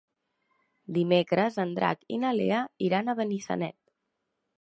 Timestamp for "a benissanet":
3.13-3.79